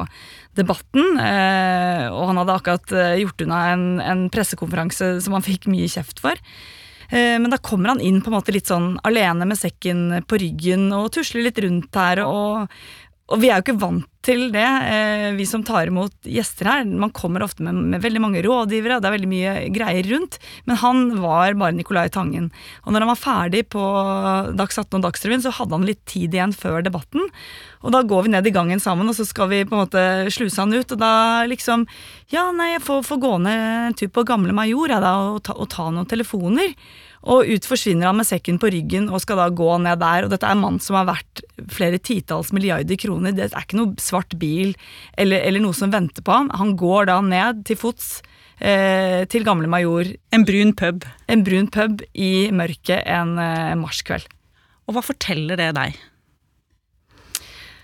Debatten. 0.60 1.18
Eh, 1.18 2.06
og 2.14 2.30
han 2.30 2.44
hadde 2.44 2.60
akkurat 2.60 2.94
eh, 2.94 3.18
gjort 3.24 3.42
unna 3.48 3.66
en, 3.72 3.88
en 4.06 4.24
pressekonferanse 4.34 5.16
som 5.26 5.34
han 5.34 5.46
fikk 5.46 5.66
mye 5.72 5.90
kjeft 5.90 6.22
for. 6.22 6.38
Eh, 7.14 7.38
men 7.40 7.52
da 7.54 7.60
kommer 7.62 7.94
han 7.94 8.02
inn 8.02 8.22
på 8.22 8.32
en 8.32 8.38
måte 8.40 8.56
litt 8.56 8.72
sånn 8.72 8.96
alene 9.06 9.46
med 9.46 9.60
sekken 9.60 10.24
på 10.26 10.40
ryggen 10.42 10.88
og 10.98 11.12
tusler 11.14 11.46
litt 11.46 11.62
rundt 11.62 12.00
her. 12.00 12.24
Og, 12.26 12.74
og 13.30 13.44
vi 13.44 13.52
er 13.52 13.60
jo 13.60 13.68
ikke 13.68 13.82
vant 13.86 14.10
til 14.24 14.48
det, 14.54 14.64
eh, 14.64 15.32
vi 15.36 15.46
som 15.46 15.64
tar 15.68 15.90
imot 15.92 16.14
gjester 16.24 16.70
her. 16.70 16.86
Man 16.86 17.12
kommer 17.12 17.44
ofte 17.44 17.64
med, 17.66 17.76
med, 17.76 18.02
veldig 18.04 18.22
mange 18.24 18.44
rådgivere, 18.46 19.02
det 19.02 19.10
er 19.10 19.16
veldig 19.18 19.32
mye 19.32 19.54
greier 19.76 20.08
rundt. 20.12 20.40
Men 20.66 20.80
han 20.80 21.04
var 21.22 21.58
bare 21.60 21.76
Nicolai 21.76 22.08
Tangen. 22.14 22.50
Og 22.84 22.94
når 22.94 23.04
han 23.04 23.12
var 23.12 23.22
ferdig 23.22 23.66
på 23.74 23.84
Dags 24.56 24.80
18 24.80 25.00
og 25.00 25.06
Dagsrevyen, 25.08 25.44
så 25.44 25.54
hadde 25.58 25.76
han 25.76 25.88
litt 25.88 26.04
tid 26.10 26.36
igjen 26.36 26.56
før 26.56 26.84
debatten. 26.86 27.28
Og 27.84 27.92
da 27.92 28.04
går 28.08 28.26
vi 28.26 28.34
ned 28.34 28.48
i 28.48 28.56
gangen 28.56 28.80
sammen, 28.80 29.10
og 29.12 29.18
så 29.18 29.28
skal 29.28 29.52
vi 29.52 29.64
på 29.68 29.76
en 29.76 29.84
måte 29.84 30.04
sluse 30.32 30.62
han 30.64 30.74
ut. 30.74 30.96
Og 30.96 31.00
da 31.00 31.14
liksom 31.50 31.88
Ja, 32.32 32.48
nei, 32.56 32.74
jeg 32.74 32.86
får, 32.86 33.04
får 33.06 33.20
gå 33.22 33.34
ned 33.44 33.64
en 33.90 33.98
tur 33.98 34.10
på 34.14 34.24
Gamle 34.26 34.56
Major 34.56 34.90
jeg, 34.90 35.04
da, 35.04 35.18
og, 35.34 35.44
ta, 35.46 35.54
og 35.54 35.68
ta 35.70 35.90
noen 35.92 36.08
telefoner. 36.10 36.72
Og 37.24 37.48
ut 37.48 37.68
forsvinner 37.68 38.10
han 38.10 38.18
med 38.20 38.28
sekken 38.28 38.58
på 38.60 38.70
ryggen 38.74 39.08
og 39.08 39.22
skal 39.24 39.40
da 39.40 39.48
gå 39.56 39.70
ned 39.80 40.02
der. 40.02 40.26
Og 40.26 40.34
dette 40.34 40.48
er 40.48 40.58
en 40.58 40.64
mann 40.66 40.80
som 40.84 40.98
har 41.00 41.08
vært 41.08 41.44
flere 41.72 42.00
titalls 42.04 42.52
milliarder 42.56 43.00
kroner. 43.00 43.36
Det 43.36 43.48
er 43.48 43.64
ikke 43.64 43.80
noe 43.80 43.96
svart 44.04 44.36
bil 44.40 44.74
eller, 45.16 45.40
eller 45.40 45.64
noe 45.64 45.78
som 45.78 45.94
venter 45.94 46.26
på 46.26 46.36
ham. 46.36 46.52
Han 46.60 46.76
går 46.80 47.08
da 47.12 47.20
ned 47.24 47.64
til 47.70 47.80
fots 47.80 48.18
eh, 48.60 49.24
til 49.32 49.48
Gamle 49.48 49.72
Major. 49.72 50.12
En 50.36 50.44
brun 50.48 50.76
pub. 50.76 51.08
En 51.32 51.46
brun 51.48 51.72
pub 51.72 52.04
i 52.12 52.34
mørket 52.52 53.08
en 53.08 53.38
eh, 53.40 53.76
marskveld. 53.80 54.28
Og 54.90 54.98
hva 54.98 55.06
forteller 55.06 55.60
det 55.60 55.72
deg? 55.80 56.02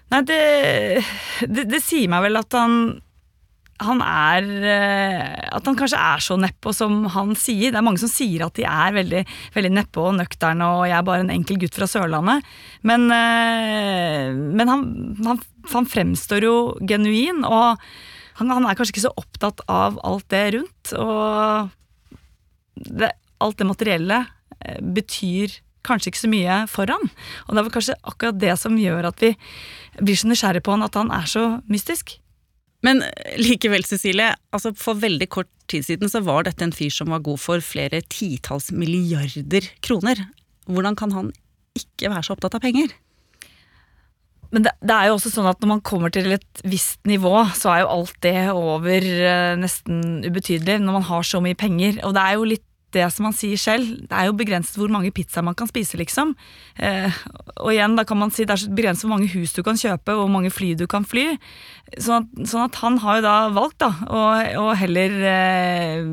Nei, 0.10 0.24
det, 0.26 0.42
det, 1.48 1.70
det 1.70 1.80
sier 1.86 2.10
meg 2.12 2.26
vel 2.28 2.42
at 2.42 2.56
han 2.58 2.76
han 3.80 4.02
er 4.04 4.48
eh, 4.68 5.50
At 5.56 5.68
han 5.68 5.78
kanskje 5.80 6.00
er 6.00 6.24
så 6.24 6.36
nedpå 6.40 6.74
som 6.76 7.06
han 7.14 7.34
sier. 7.40 7.72
Det 7.72 7.80
er 7.80 7.86
mange 7.86 8.02
som 8.02 8.12
sier 8.12 8.44
at 8.46 8.58
de 8.58 8.66
er 8.68 8.96
veldig, 8.98 9.24
veldig 9.56 9.72
nedpå 9.78 10.10
og 10.10 10.18
nøkterne, 10.20 10.68
og 10.76 10.86
jeg 10.90 10.98
er 10.98 11.08
bare 11.08 11.26
en 11.26 11.34
enkel 11.34 11.60
gutt 11.62 11.78
fra 11.78 11.88
Sørlandet. 11.90 12.48
Men, 12.88 13.08
eh, 13.16 14.30
men 14.36 14.72
han, 14.72 14.86
han, 15.26 15.42
han, 15.72 15.90
fremstår 15.90 16.48
jo 16.48 16.56
genuin, 16.90 17.46
og 17.48 17.80
han, 18.42 18.52
han, 18.52 18.68
er 18.68 18.78
kanskje 18.78 18.98
ikke 18.98 19.08
så 19.08 19.16
opptatt 19.20 19.64
av 19.72 20.00
alt 20.08 20.28
det 20.34 20.46
rundt. 20.58 20.94
Og 21.00 21.72
det, 23.00 23.14
alt 23.40 23.60
det 23.60 23.68
materielle 23.68 24.24
eh, 24.60 24.80
betyr 24.84 25.60
kanskje 25.88 26.12
ikke 26.12 26.26
så 26.26 26.32
mye 26.32 26.64
for 26.70 26.92
han. 26.92 27.12
Og 27.48 27.54
det 27.54 27.62
er 27.62 27.68
vel 27.68 27.76
kanskje 27.76 28.02
akkurat 28.04 28.40
det 28.40 28.56
som 28.60 28.80
gjør 28.80 29.14
at 29.14 29.24
vi 29.24 29.36
blir 30.00 30.20
så 30.20 30.28
nysgjerrige 30.30 30.68
på 30.68 30.76
han, 30.76 30.84
at 30.86 31.00
han 31.00 31.12
er 31.16 31.30
så 31.30 31.46
mystisk. 31.72 32.20
Men 32.86 33.04
likevel, 33.40 33.84
Cecilie, 33.84 34.32
altså 34.56 34.72
for 34.78 35.00
veldig 35.02 35.28
kort 35.32 35.50
tid 35.70 35.86
siden 35.86 36.12
så 36.12 36.22
var 36.26 36.48
dette 36.48 36.64
en 36.66 36.76
fyr 36.76 36.92
som 36.94 37.12
var 37.12 37.24
god 37.26 37.42
for 37.42 37.64
flere 37.64 38.02
titalls 38.08 38.72
milliarder 38.72 39.68
kroner. 39.86 40.24
Hvordan 40.70 40.96
kan 41.00 41.14
han 41.16 41.32
ikke 41.78 42.12
være 42.12 42.26
så 42.26 42.36
opptatt 42.38 42.56
av 42.58 42.64
penger? 42.64 42.94
Men 44.50 44.66
det, 44.66 44.72
det, 44.82 44.96
er 44.96 45.10
jo 45.10 45.18
også 45.18 45.30
sånn 45.30 45.50
at 45.50 45.60
når 45.62 45.70
man 45.76 45.84
kommer 45.86 46.14
til 46.14 46.32
et 46.34 46.64
visst 46.66 47.04
nivå, 47.08 47.36
så 47.58 47.74
er 47.74 47.84
jo 47.84 47.92
alt 48.00 48.16
det 48.26 48.38
over 48.50 49.06
eh, 49.06 49.54
nesten 49.60 50.24
ubetydelig 50.26 50.80
når 50.82 50.98
man 50.98 51.06
har 51.12 51.28
så 51.28 51.42
mye 51.44 51.58
penger. 51.60 52.00
Og 52.08 52.16
det 52.18 52.24
er 52.24 52.40
jo 52.40 52.48
litt 52.56 52.66
det 52.96 53.06
som 53.14 53.28
han 53.30 53.36
sier 53.36 53.60
selv, 53.60 53.92
det 54.10 54.16
er 54.16 54.30
jo 54.30 54.38
begrenset 54.38 54.80
hvor 54.80 54.92
mange 54.94 55.12
pizzaer 55.16 55.46
man 55.46 55.58
kan 55.58 55.70
spise, 55.70 56.00
liksom. 56.00 56.34
Eh, 56.78 57.20
og 57.58 57.72
igjen, 57.74 57.98
da 58.00 58.06
kan 58.08 58.20
man 58.22 58.34
si 58.34 58.48
det 58.48 58.56
er 58.56 58.74
begrenset 58.76 59.06
hvor 59.06 59.16
mange 59.18 59.32
hus 59.36 59.54
du 59.56 59.62
kan 59.66 59.80
kjøpe, 59.80 60.18
hvor 60.18 60.32
mange 60.32 60.52
fly 60.54 60.74
du 60.80 60.86
kan 60.90 61.08
fly. 61.08 61.32
Sånn 61.98 62.26
at, 62.26 62.50
sånn 62.50 62.66
at 62.68 62.82
han 62.84 63.00
har 63.04 63.20
jo 63.20 63.28
da 63.28 63.38
valgt, 63.56 63.80
da, 63.86 63.94
å 64.60 64.68
heller 64.80 65.16
eh, 65.36 66.04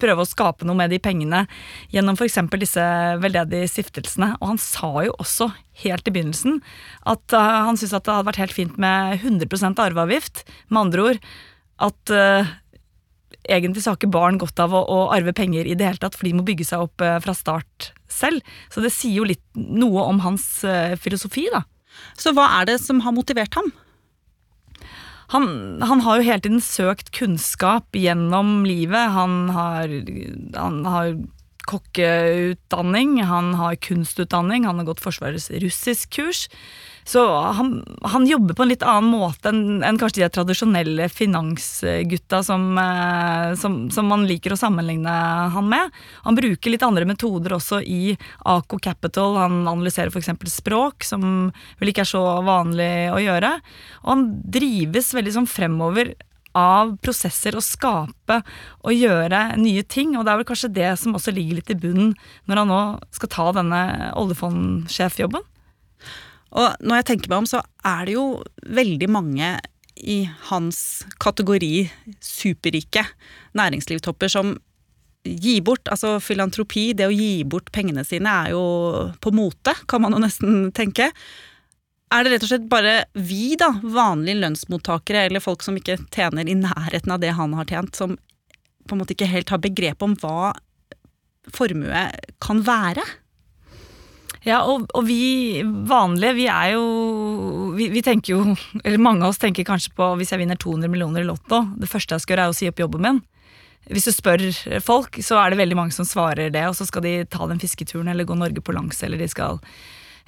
prøve 0.00 0.24
å 0.24 0.28
skape 0.28 0.66
noe 0.66 0.78
med 0.78 0.92
de 0.92 1.00
pengene 1.02 1.44
gjennom 1.92 2.16
f.eks. 2.18 2.38
disse 2.60 2.86
veldedige 3.22 3.68
stiftelsene. 3.70 4.32
Og 4.40 4.54
han 4.54 4.62
sa 4.62 4.90
jo 5.06 5.14
også 5.20 5.50
helt 5.84 6.08
i 6.08 6.14
begynnelsen 6.14 6.60
at 7.08 7.36
uh, 7.36 7.66
han 7.68 7.78
syntes 7.78 7.96
at 7.98 8.06
det 8.06 8.16
hadde 8.16 8.30
vært 8.30 8.42
helt 8.42 8.56
fint 8.56 8.80
med 8.80 9.20
100 9.20 9.84
arveavgift. 9.84 10.44
Med 10.70 10.86
andre 10.86 11.06
ord 11.10 11.22
at 11.80 12.14
uh, 12.14 12.56
egentlig 13.48 13.84
så 13.84 13.92
har 13.92 14.00
ikke 14.00 14.12
barn 14.12 14.38
godt 14.40 14.60
av 14.62 14.74
å, 14.76 14.82
å, 14.84 15.00
arve 15.14 15.34
penger 15.36 15.68
i 15.68 15.76
det 15.78 15.86
hele 15.86 16.02
tatt, 16.02 16.16
for 16.18 16.28
de 16.28 16.34
må 16.36 16.46
bygge 16.46 16.66
seg 16.68 16.86
opp 16.86 17.04
eh, 17.04 17.18
fra 17.24 17.34
start 17.36 17.92
selv. 18.10 18.44
Så 18.72 18.84
det 18.84 18.92
sier 18.94 19.20
jo 19.20 19.28
litt 19.28 19.44
noe 19.54 20.06
om 20.08 20.22
hans 20.24 20.46
eh, 20.64 20.96
filosofi, 21.00 21.48
da. 21.52 21.64
Så 22.18 22.34
hva 22.36 22.46
er 22.60 22.70
det 22.70 22.80
som 22.82 23.02
har 23.04 23.16
motivert 23.16 23.56
ham? 23.58 23.72
Han, 25.30 25.78
han, 25.86 26.00
har 26.02 26.18
jo 26.18 26.26
hele 26.26 26.42
tiden 26.42 26.62
søkt 26.64 27.12
kunnskap 27.14 27.94
gjennom 27.94 28.64
livet. 28.66 29.12
Han 29.14 29.44
har, 29.54 29.92
han 30.56 30.80
har 30.90 31.12
kokkeutdanning, 31.70 33.20
han 33.30 33.52
har 33.60 33.78
kunstutdanning, 33.78 34.66
han 34.66 34.82
har 34.82 34.88
gått 34.88 35.02
Forsvarets 35.04 35.50
russiskkurs. 35.62 36.48
Så 37.10 37.22
han, 37.40 37.84
han, 38.02 38.26
jobber 38.26 38.54
på 38.54 38.62
en 38.62 38.70
litt 38.70 38.84
annen 38.86 39.10
måte 39.10 39.50
enn, 39.50 39.80
enn 39.82 39.96
kanskje 39.98 40.22
de 40.22 40.28
tradisjonelle 40.30 41.08
finansgutta 41.10 42.38
som, 42.46 42.68
eh, 42.78 43.54
som, 43.58 43.80
som, 43.90 44.06
man 44.06 44.28
liker 44.30 44.54
å 44.54 44.58
sammenligne 44.60 45.14
han 45.50 45.66
med. 45.72 45.90
Han 46.22 46.38
bruker 46.38 46.70
litt 46.70 46.86
andre 46.86 47.08
metoder 47.10 47.56
også 47.56 47.80
i 47.82 48.14
Aco 48.46 48.78
Capital. 48.78 49.40
Han 49.42 49.58
analyserer 49.64 50.14
f.eks. 50.14 50.30
språk, 50.54 51.02
som 51.08 51.50
vel 51.80 51.90
ikke 51.90 52.06
er 52.06 52.12
så 52.12 52.22
vanlig 52.46 52.92
å 53.10 53.18
gjøre. 53.24 53.56
Og 54.04 54.10
han 54.14 54.26
drives 54.46 55.10
veldig 55.18 55.34
sånn 55.40 55.50
fremover 55.50 56.14
av 56.54 56.94
prosesser 57.02 57.58
å 57.58 57.64
skape 57.64 58.38
og 58.84 58.94
gjøre 58.94 59.48
nye 59.58 59.82
ting. 59.82 60.14
Og 60.14 60.22
det 60.22 60.30
er 60.30 60.44
vel 60.44 60.52
kanskje 60.54 60.76
det 60.78 60.94
som 61.02 61.18
også 61.18 61.34
ligger 61.34 61.58
litt 61.58 61.74
i 61.74 61.82
bunnen 61.88 62.14
når 62.46 62.62
han 62.62 62.70
nå 62.70 62.82
skal 63.18 63.34
ta 63.34 63.52
denne 63.58 64.12
oljefondsjefjobben. 64.14 65.50
Og 66.50 66.80
når 66.82 67.00
jeg 67.00 67.08
tenker 67.12 67.30
meg 67.30 67.42
om, 67.44 67.48
så 67.48 67.60
er 67.86 68.08
det 68.08 68.16
jo 68.16 68.24
veldig 68.66 69.10
mange 69.12 69.52
i 70.00 70.22
hans 70.48 71.04
kategori 71.20 71.84
superrike 72.24 73.04
næringslivstopper 73.58 74.32
som 74.32 74.56
gir 75.24 75.60
bort, 75.64 75.84
altså 75.92 76.14
filantropi, 76.22 76.90
det 76.96 77.06
å 77.10 77.12
gi 77.12 77.44
bort 77.44 77.68
pengene 77.74 78.04
sine, 78.08 78.30
er 78.30 78.54
jo 78.54 78.62
på 79.20 79.32
mote, 79.36 79.74
kan 79.90 80.00
man 80.02 80.16
jo 80.16 80.22
nesten 80.22 80.70
tenke. 80.76 81.10
Er 82.10 82.24
det 82.24 82.32
rett 82.32 82.46
og 82.46 82.52
slett 82.54 82.70
bare 82.70 82.94
vi, 83.14 83.52
da, 83.60 83.68
vanlige 83.84 84.40
lønnsmottakere 84.40 85.28
eller 85.28 85.44
folk 85.44 85.62
som 85.62 85.76
ikke 85.78 86.00
tjener 86.08 86.48
i 86.48 86.56
nærheten 86.58 87.12
av 87.12 87.20
det 87.22 87.36
han 87.36 87.54
har 87.58 87.68
tjent, 87.68 87.94
som 88.00 88.16
på 88.88 88.96
en 88.96 89.02
måte 89.02 89.14
ikke 89.14 89.28
helt 89.30 89.52
har 89.52 89.60
begrep 89.62 90.02
om 90.02 90.16
hva 90.18 90.54
formue 91.54 92.06
kan 92.42 92.64
være? 92.66 93.04
Ja, 94.46 94.62
og, 94.64 94.86
og, 94.96 95.04
vi 95.04 95.60
vanlige, 95.64 96.32
vi 96.38 96.46
er 96.48 96.70
jo 96.72 96.84
vi, 97.76 97.90
vi, 97.92 98.00
tenker 98.04 98.32
jo 98.32 98.54
Eller 98.86 99.02
mange 99.02 99.26
av 99.26 99.34
oss 99.34 99.40
tenker 99.40 99.66
kanskje 99.68 99.92
på 99.96 100.14
hvis 100.16 100.32
jeg 100.32 100.40
vinner 100.40 100.56
200 100.60 100.88
millioner 100.92 101.24
i 101.24 101.28
Lotto, 101.28 101.66
det 101.76 101.90
første 101.90 102.16
jeg 102.16 102.24
skal 102.24 102.36
gjøre 102.36 102.48
er 102.48 102.54
å 102.54 102.56
si 102.56 102.70
opp 102.70 102.80
jobben 102.80 103.04
min. 103.04 103.22
Hvis 103.90 104.06
du 104.06 104.12
spør 104.12 104.44
folk, 104.84 105.16
så 105.24 105.38
er 105.40 105.50
det 105.50 105.60
veldig 105.60 105.76
mange 105.78 105.94
som 105.96 106.06
svarer 106.06 106.52
det, 106.52 106.62
og 106.68 106.76
så 106.78 106.86
skal 106.86 107.02
de 107.04 107.14
ta 107.32 107.46
den 107.50 107.60
fisketuren 107.60 108.10
eller 108.12 108.28
gå 108.28 108.36
Norge 108.38 108.62
på 108.62 108.74
langs, 108.76 109.00
eller 109.02 109.18
de 109.18 109.26
skal 109.30 109.58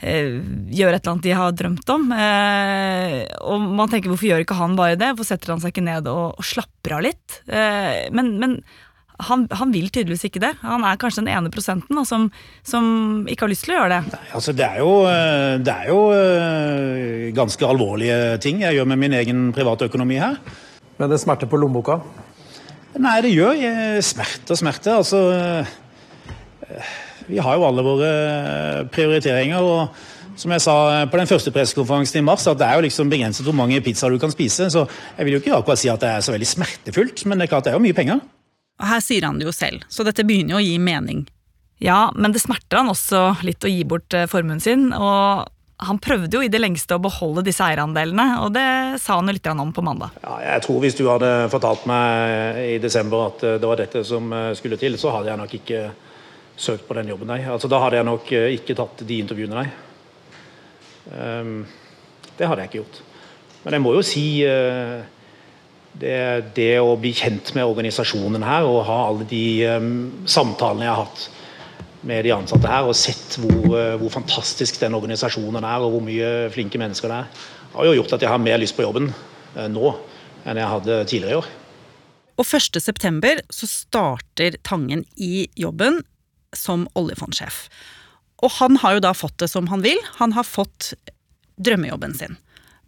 eh, 0.00 0.40
gjøre 0.72 0.96
et 0.96 1.04
eller 1.04 1.12
annet 1.12 1.26
de 1.28 1.34
har 1.36 1.58
drømt 1.60 1.92
om. 1.94 2.08
Eh, 2.16 3.18
og 3.44 3.66
man 3.78 3.92
tenker 3.92 4.10
hvorfor 4.10 4.30
gjør 4.30 4.46
ikke 4.46 4.58
han 4.58 4.78
bare 4.78 4.96
det? 4.98 5.12
Hvorfor 5.12 5.30
setter 5.34 5.54
han 5.54 5.62
seg 5.62 5.74
ikke 5.74 5.84
ned 5.86 6.08
og, 6.10 6.40
og 6.40 6.48
slapper 6.48 6.96
av 6.96 7.04
litt? 7.06 7.42
Eh, 7.46 8.08
men, 8.16 8.34
men 8.42 8.58
han, 9.28 9.44
han, 9.50 9.72
vil 9.74 9.88
tydeligvis 9.92 10.26
ikke 10.28 10.42
det. 10.42 10.52
Han 10.62 10.84
er 10.86 10.98
kanskje 11.00 11.22
den 11.22 11.32
ene 11.34 11.52
prosenten 11.52 11.98
da, 11.98 12.04
som, 12.08 12.28
som, 12.66 12.86
ikke 13.30 13.46
har 13.46 13.52
lyst 13.52 13.66
til 13.66 13.74
å 13.74 13.78
gjøre 13.80 13.96
det. 13.96 14.14
Nei, 14.14 14.30
altså 14.38 14.54
det 14.56 14.66
er, 14.66 14.80
jo, 14.82 14.90
eh, 15.10 15.54
det 15.62 15.74
er 15.74 15.90
jo 15.90 16.00
eh, 16.16 17.28
ganske 17.36 17.68
alvorlige 17.68 18.18
ting 18.44 18.62
jeg 18.64 18.78
gjør 18.78 18.90
med 18.92 19.02
min 19.02 19.16
egen 19.20 19.44
private 19.56 19.88
økonomi 19.90 20.20
her. 20.22 20.38
Men 20.98 21.12
det 21.12 21.20
smerter 21.22 21.50
på 21.50 21.60
lommeboka? 21.60 22.00
Nei, 23.00 23.18
det 23.24 23.32
gjør 23.32 24.00
smerte 24.04 24.52
og 24.52 24.60
smerte. 24.60 24.96
Altså 25.00 25.22
eh, 25.36 26.96
Vi 27.30 27.40
har 27.40 27.56
jo 27.56 27.68
alle 27.68 27.86
våre 27.86 28.10
prioriteringer. 28.92 29.62
og 29.62 30.10
som 30.36 30.52
jeg 30.54 30.62
sa 30.64 30.74
på 31.12 31.18
den 31.20 31.28
første 31.28 31.52
pressekonferansen 31.52 32.22
i 32.22 32.24
mars, 32.24 32.46
at 32.48 32.58
det 32.60 32.66
er 32.66 32.78
jo 32.78 32.86
liksom 32.86 33.10
begrenset 33.12 33.44
hvor 33.44 33.56
mange 33.56 33.80
pizzaer 33.84 34.14
du 34.14 34.20
kan 34.20 34.32
spise. 34.32 34.70
Så 34.72 34.86
jeg 35.18 35.26
vil 35.26 35.36
jo 35.36 35.42
ikke 35.42 35.58
akkurat 35.58 35.80
si 35.80 35.90
at 35.92 36.00
det 36.00 36.08
er 36.08 36.24
så 36.24 36.32
veldig 36.32 36.48
smertefullt, 36.48 37.26
men 37.28 37.38
det 37.38 37.46
er 37.46 37.52
klart 37.52 37.68
det 37.68 37.74
er 37.74 37.76
jo 37.76 37.84
mye 37.84 37.96
penger. 37.96 38.22
Her 38.82 39.00
sier 39.04 39.28
han 39.28 39.38
det 39.38 39.46
jo 39.46 39.54
selv, 39.54 39.86
så 39.88 40.04
dette 40.06 40.24
begynner 40.26 40.56
jo 40.56 40.60
å 40.60 40.66
gi 40.66 40.76
mening. 40.82 41.24
Ja, 41.82 42.12
men 42.14 42.34
det 42.34 42.42
smerter 42.42 42.82
han 42.82 42.92
også 42.92 43.32
litt 43.46 43.64
å 43.64 43.70
gi 43.70 43.82
bort 43.88 44.14
eh, 44.14 44.28
formuen 44.30 44.62
sin. 44.62 44.92
og 44.92 45.48
han 45.82 45.98
prøvde 45.98 46.36
jo 46.36 46.42
i 46.44 46.50
det 46.52 46.60
lengste 46.60 46.94
å 46.94 47.02
beholde 47.02 47.42
disse 47.42 47.64
eierandelene, 47.66 48.38
og 48.44 48.52
det 48.54 49.00
sa 49.02 49.16
han 49.18 49.26
jo 49.26 49.34
litt 49.34 49.48
om 49.50 49.72
på 49.74 49.82
mandag. 49.82 50.14
Ja, 50.22 50.36
jeg 50.44 50.62
tror 50.62 50.80
Hvis 50.84 50.94
du 50.94 51.04
hadde 51.08 51.30
fortalt 51.50 51.86
meg 51.90 52.60
i 52.62 52.76
desember 52.82 53.26
at 53.32 53.42
eh, 53.42 53.58
det 53.58 53.70
var 53.70 53.80
dette 53.80 54.04
som 54.06 54.30
eh, 54.32 54.52
skulle 54.58 54.78
til, 54.78 54.98
så 55.00 55.14
hadde 55.16 55.32
jeg 55.32 55.40
nok 55.42 55.56
ikke 55.58 55.80
søkt 56.62 56.86
på 56.86 56.94
den 56.94 57.10
jobben, 57.10 57.32
nei. 57.32 57.40
Altså, 57.50 57.70
da 57.70 57.80
hadde 57.82 57.98
jeg 57.98 58.06
nok 58.06 58.30
ikke 58.30 58.76
tatt 58.78 59.02
de 59.08 59.18
intervjuene, 59.24 59.64
nei. 59.64 59.70
Um, 61.10 61.64
det 62.38 62.46
hadde 62.46 62.62
jeg 62.62 62.70
ikke 62.70 62.80
gjort. 62.82 63.00
Men 63.64 63.74
jeg 63.74 63.82
må 63.82 63.94
jo 63.96 64.02
si 64.06 64.26
uh, 64.46 65.00
det, 66.00 66.54
det, 66.56 66.72
å 66.80 66.96
bli 67.00 67.12
kjent 67.16 67.52
med 67.56 67.68
organisasjonen 67.68 68.44
her 68.46 68.66
og 68.68 68.84
ha 68.88 68.98
alle 69.10 69.26
de 69.28 69.44
um, 69.68 69.94
samtalene 70.24 70.86
jeg 70.86 70.92
har 70.92 71.02
hatt 71.04 71.26
med 72.08 72.24
de 72.26 72.32
ansatte 72.34 72.66
her, 72.66 72.88
og 72.88 72.96
sett 72.98 73.36
hvor, 73.38 73.58
uh, 73.76 73.96
hvor, 74.00 74.10
fantastisk 74.14 74.80
den 74.82 74.96
organisasjonen 74.98 75.62
er 75.62 75.84
og 75.84 75.96
hvor 75.96 76.04
mye 76.06 76.30
flinke 76.54 76.80
mennesker 76.80 77.12
det 77.12 77.20
er, 77.20 77.42
har 77.76 77.88
jo 77.88 77.96
gjort 78.00 78.16
at 78.16 78.24
jeg 78.24 78.32
har 78.32 78.42
mer 78.42 78.60
lyst 78.62 78.76
på 78.78 78.86
jobben 78.86 79.12
uh, 79.12 79.68
nå 79.70 79.92
enn 80.42 80.58
jeg 80.58 80.72
hadde 80.72 81.02
tidligere 81.06 81.34
i 81.34 81.40
år. 81.42 81.50
Og 82.40 82.48
1.9 82.48 83.42
så 83.52 83.68
starter 83.68 84.56
Tangen 84.66 85.04
i 85.20 85.46
jobben 85.60 86.00
som 86.56 86.88
oljefondsjef. 86.98 87.66
Og 88.42 88.50
han 88.58 88.80
har 88.82 88.96
jo 88.96 89.04
da 89.04 89.12
fått 89.14 89.38
det 89.38 89.48
som 89.52 89.68
han 89.70 89.84
vil. 89.84 90.00
Han 90.18 90.34
har 90.34 90.48
fått 90.48 90.92
drømmejobben 91.62 92.16
sin. 92.18 92.34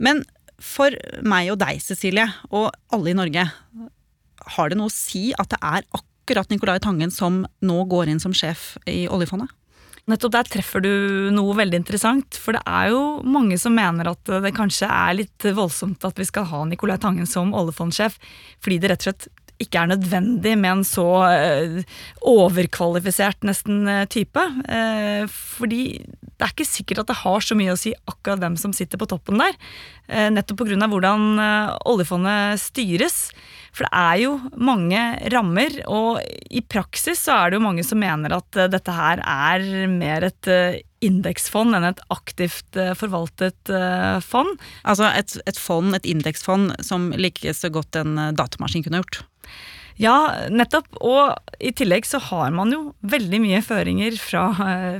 Men 0.03 0.25
for 0.63 0.95
meg 1.27 1.51
og 1.53 1.59
deg, 1.63 1.81
Cecilie, 1.83 2.27
og 2.55 2.71
alle 2.95 3.13
i 3.13 3.19
Norge, 3.19 3.47
har 4.55 4.71
det 4.71 4.79
noe 4.79 4.91
å 4.91 4.95
si 4.95 5.31
at 5.39 5.51
det 5.55 5.61
er 5.63 5.87
akkurat 5.97 6.51
Nicolai 6.53 6.79
Tangen 6.83 7.13
som 7.15 7.45
nå 7.65 7.85
går 7.91 8.13
inn 8.13 8.23
som 8.23 8.35
sjef 8.37 8.75
i 8.91 9.05
oljefondet? 9.09 9.53
Nettopp 10.11 10.35
der 10.35 10.49
treffer 10.53 10.83
du 10.85 10.91
noe 11.33 11.55
veldig 11.57 11.79
interessant. 11.81 12.37
For 12.37 12.57
det 12.57 12.61
er 12.69 12.91
jo 12.93 13.23
mange 13.25 13.57
som 13.61 13.73
mener 13.77 14.11
at 14.11 14.33
det 14.45 14.53
kanskje 14.57 14.91
er 14.91 15.17
litt 15.17 15.47
voldsomt 15.57 16.05
at 16.05 16.21
vi 16.21 16.27
skal 16.29 16.49
ha 16.51 16.65
Nicolai 16.69 16.99
Tangen 17.01 17.29
som 17.29 17.55
oljefondsjef, 17.57 18.19
fordi 18.61 18.83
det 18.83 18.93
rett 18.93 19.07
og 19.07 19.09
slett 19.09 19.31
ikke 19.65 19.83
er 19.83 19.91
nødvendig 19.93 20.55
med 20.61 20.71
en 20.71 20.85
så 20.87 21.07
eh, 21.29 21.81
overkvalifisert 22.31 23.47
nesten 23.47 23.89
eh, 23.91 24.05
type. 24.11 24.45
Eh, 24.69 25.25
fordi 25.29 25.83
det 26.25 26.47
er 26.47 26.53
ikke 26.53 26.69
sikkert 26.69 27.05
at 27.05 27.13
det 27.13 27.21
har 27.23 27.45
så 27.45 27.57
mye 27.59 27.75
å 27.75 27.81
si 27.81 27.95
akkurat 28.11 28.43
hvem 28.43 28.57
som 28.61 28.75
sitter 28.77 29.01
på 29.01 29.09
toppen 29.11 29.41
der. 29.41 29.55
Nettopp 30.35 30.65
pga. 30.67 30.89
hvordan 30.91 31.39
oljefondet 31.89 32.61
styres. 32.61 33.31
For 33.75 33.87
det 33.87 33.91
er 33.99 34.19
jo 34.23 34.35
mange 34.55 35.03
rammer, 35.35 35.81
og 35.91 36.21
i 36.23 36.63
praksis 36.63 37.25
så 37.27 37.35
er 37.35 37.51
det 37.51 37.59
jo 37.59 37.67
mange 37.67 37.85
som 37.87 37.99
mener 37.99 38.37
at 38.37 38.61
dette 38.71 38.95
her 38.95 39.23
er 39.27 39.65
mer 39.91 40.29
et 40.29 40.51
indeksfond 41.05 41.75
enn 41.77 41.89
et 41.91 42.03
aktivt 42.15 42.79
forvaltet 43.01 43.75
fond. 44.25 44.55
Altså 44.87 45.11
et, 45.11 45.35
et 45.51 45.59
fond, 45.59 45.91
et 45.99 46.07
indeksfond, 46.07 46.71
som 46.87 47.11
like 47.19 47.51
så 47.59 47.73
godt 47.75 47.99
en 47.99 48.15
datamaskin 48.39 48.87
kunne 48.87 49.03
gjort? 49.03 49.25
Ja, 50.01 50.49
nettopp. 50.51 50.89
Og 51.05 51.55
i 51.63 51.71
tillegg 51.77 52.07
så 52.09 52.19
har 52.31 52.51
man 52.55 52.73
jo 52.75 52.81
veldig 53.07 53.41
mye 53.45 53.63
føringer 53.65 54.17
fra, 54.19 54.49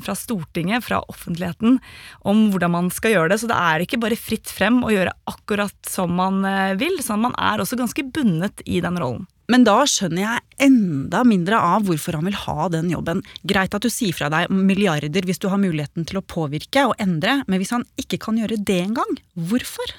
fra, 0.05 0.17
Stortinget, 0.19 0.87
fra 0.87 1.03
offentligheten, 1.11 1.81
om 2.23 2.47
hvordan 2.53 2.75
man 2.77 2.91
skal 2.95 3.17
gjøre 3.17 3.35
det. 3.35 3.41
Så 3.43 3.51
det 3.51 3.59
er 3.59 3.85
ikke 3.85 4.01
bare 4.03 4.19
fritt 4.19 4.51
frem 4.51 4.83
å 4.87 4.93
gjøre 4.95 5.15
akkurat 5.31 5.77
som 5.91 6.15
man 6.19 6.45
eh, 6.49 6.75
vil. 6.81 7.01
sånn 7.03 7.25
man 7.25 7.35
er 7.41 7.63
også 7.63 7.79
ganske 7.81 8.07
bundet 8.15 8.63
i 8.67 8.81
den 8.85 9.01
rollen. 9.01 9.27
Men 9.53 9.67
da 9.67 9.83
skjønner 9.89 10.23
jeg 10.23 10.69
enda 10.71 11.21
mindre 11.29 11.59
av 11.61 11.85
hvorfor 11.85 12.17
han 12.17 12.25
vil 12.31 12.39
ha 12.47 12.69
den 12.73 12.89
jobben. 12.93 13.21
Greit 13.45 13.75
at 13.77 13.85
du 13.85 13.91
sier 13.93 14.17
fra 14.17 14.31
deg 14.33 14.49
milliarder 14.49 15.27
hvis 15.27 15.43
du 15.43 15.51
har 15.53 15.61
muligheten 15.61 16.07
til 16.09 16.21
å 16.21 16.25
påvirke 16.25 16.87
og 16.89 16.97
endre, 17.03 17.43
men 17.45 17.61
hvis 17.61 17.75
han 17.75 17.85
ikke 18.01 18.23
kan 18.25 18.41
gjøre 18.41 18.63
det 18.63 18.81
engang, 18.87 19.19
hvorfor? 19.37 19.93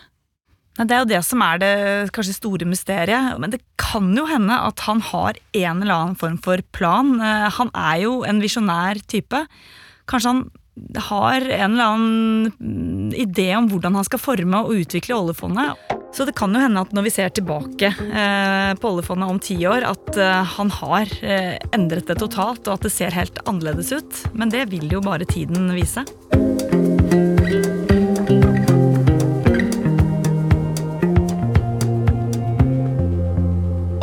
Det 0.75 0.91
er 0.91 1.05
jo 1.05 1.08
det 1.08 1.22
som 1.24 1.44
er 1.46 1.62
det 1.62 1.75
kanskje 2.15 2.36
store 2.36 2.67
mysteriet. 2.67 3.39
Men 3.39 3.53
det 3.53 3.62
kan 3.79 4.12
jo 4.17 4.27
hende 4.27 4.58
at 4.60 4.84
han 4.89 5.00
har 5.12 5.39
en 5.55 5.82
eller 5.82 5.96
annen 5.96 6.20
form 6.20 6.38
for 6.44 6.60
plan. 6.75 7.15
Eh, 7.22 7.48
han 7.55 7.72
er 7.72 8.03
jo 8.03 8.20
en 8.27 8.44
visjonær 8.44 9.00
type. 9.08 9.46
Kanskje 10.12 10.34
han 10.34 10.46
har 11.00 11.39
en 11.39 11.77
eller 11.77 11.94
annen 11.94 13.13
idé 13.15 13.53
om 13.55 13.70
hvordan 13.72 13.96
han 13.96 14.08
skal 14.08 14.20
forme 14.20 14.65
og 14.65 14.75
utvikle 14.75 15.15
oljefondet. 15.15 15.79
Så 16.15 16.27
det 16.27 16.36
kan 16.36 16.51
jo 16.51 16.60
hende 16.60 16.84
at 16.84 16.91
når 16.96 17.08
vi 17.08 17.13
ser 17.15 17.32
tilbake 17.36 17.94
eh, 17.96 18.74
på 18.75 18.91
oljefondet 18.91 19.32
om 19.32 19.39
ti 19.39 19.55
år, 19.67 19.88
at 19.88 20.20
eh, 20.20 20.53
han 20.58 20.75
har 20.82 21.15
endret 21.75 22.12
det 22.12 22.20
totalt, 22.20 22.67
og 22.67 22.75
at 22.75 22.88
det 22.88 22.91
ser 22.91 23.15
helt 23.15 23.39
annerledes 23.48 23.96
ut. 23.96 24.24
Men 24.36 24.51
det 24.51 24.67
vil 24.75 24.91
jo 24.91 25.03
bare 25.03 25.27
tiden 25.27 25.72
vise. 25.75 26.03